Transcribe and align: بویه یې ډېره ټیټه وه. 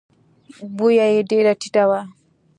بویه 0.77 1.07
یې 1.15 1.21
ډېره 1.31 1.53
ټیټه 1.61 1.83
وه. 1.89 2.01